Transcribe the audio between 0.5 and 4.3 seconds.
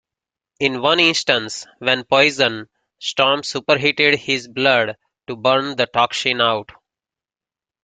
In one instance when poisoned, Storm superheated